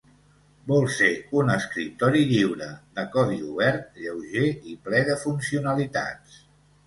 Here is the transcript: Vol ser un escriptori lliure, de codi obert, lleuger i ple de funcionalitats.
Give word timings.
Vol 0.69 0.85
ser 0.93 1.09
un 1.41 1.51
escriptori 1.55 2.23
lliure, 2.31 2.69
de 2.99 3.05
codi 3.17 3.37
obert, 3.49 3.85
lleuger 4.05 4.47
i 4.71 4.75
ple 4.87 5.03
de 5.11 5.19
funcionalitats. 5.27 6.41